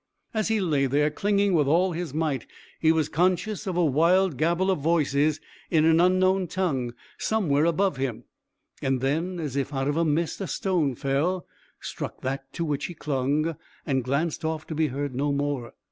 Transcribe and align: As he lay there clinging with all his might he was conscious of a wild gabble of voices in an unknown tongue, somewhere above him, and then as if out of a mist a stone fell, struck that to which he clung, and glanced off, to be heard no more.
As 0.33 0.47
he 0.47 0.59
lay 0.59 0.87
there 0.87 1.11
clinging 1.11 1.53
with 1.53 1.67
all 1.67 1.91
his 1.91 2.11
might 2.11 2.47
he 2.79 2.91
was 2.91 3.07
conscious 3.07 3.67
of 3.67 3.77
a 3.77 3.85
wild 3.85 4.35
gabble 4.35 4.71
of 4.71 4.79
voices 4.79 5.39
in 5.69 5.85
an 5.85 5.99
unknown 6.01 6.47
tongue, 6.47 6.95
somewhere 7.19 7.65
above 7.65 7.97
him, 7.97 8.23
and 8.81 8.99
then 8.99 9.39
as 9.39 9.55
if 9.55 9.71
out 9.71 9.87
of 9.87 9.97
a 9.97 10.03
mist 10.03 10.41
a 10.41 10.47
stone 10.47 10.95
fell, 10.95 11.45
struck 11.79 12.21
that 12.21 12.51
to 12.53 12.65
which 12.65 12.85
he 12.85 12.95
clung, 12.95 13.55
and 13.85 14.03
glanced 14.03 14.43
off, 14.43 14.65
to 14.65 14.73
be 14.73 14.87
heard 14.87 15.13
no 15.13 15.31
more. 15.31 15.71